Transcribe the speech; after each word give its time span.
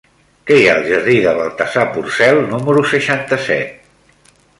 Què 0.49 0.55
hi 0.59 0.63
ha 0.69 0.77
al 0.77 0.85
jardí 0.91 1.17
de 1.25 1.33
Baltasar 1.39 1.83
Porcel 1.97 2.41
número 2.55 2.83
seixanta-set? 2.95 4.33